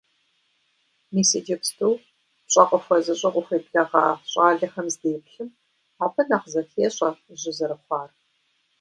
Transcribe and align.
Мис 1.13 1.29
иджыпсту, 1.37 1.93
пщӀэ 2.45 2.63
къыхуэзыщӀу 2.69 3.33
къыхуеблэгъа 3.33 4.03
щӀалэхэм 4.31 4.87
здеплъым, 4.93 5.49
абы 6.03 6.21
нэхъ 6.29 6.47
зыхещӀэ 6.53 7.09
жьы 7.39 7.51
зэрыхъуар. 7.57 8.09